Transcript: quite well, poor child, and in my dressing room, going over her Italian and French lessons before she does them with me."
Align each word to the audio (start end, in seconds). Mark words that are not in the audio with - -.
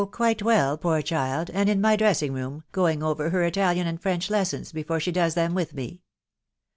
quite 0.11 0.41
well, 0.41 0.79
poor 0.79 0.99
child, 0.99 1.51
and 1.53 1.69
in 1.69 1.79
my 1.79 1.95
dressing 1.95 2.33
room, 2.33 2.63
going 2.71 3.03
over 3.03 3.29
her 3.29 3.43
Italian 3.43 3.85
and 3.85 4.01
French 4.01 4.31
lessons 4.31 4.71
before 4.71 4.99
she 4.99 5.11
does 5.11 5.35
them 5.35 5.53
with 5.53 5.75
me." 5.75 6.01